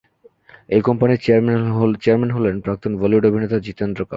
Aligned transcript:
এই 0.69 0.81
কোম্পানির 0.87 1.23
চেয়ারম্যান 1.23 2.31
হলেন 2.31 2.55
প্রাক্তন 2.65 2.91
বলিউড 3.01 3.23
অভিনেতা 3.25 3.57
জিতেন্দ্র 3.65 4.01
কাপুর। 4.01 4.09